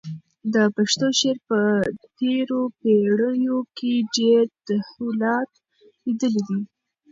[0.53, 1.59] د پښتو شعر په
[2.19, 5.49] تېرو پېړیو کې ډېر تحولات
[6.05, 6.59] لیدلي دي.